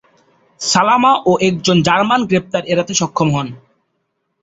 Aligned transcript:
সালামা 0.61 1.11
ও 1.25 1.41
একজন 1.47 1.77
জার্মান 1.87 2.21
গ্রেপ্তার 2.29 2.63
এড়াতে 2.67 2.93
সক্ষম 3.01 3.27
হন। 3.35 3.47